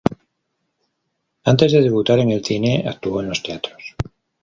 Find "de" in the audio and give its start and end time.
1.71-1.83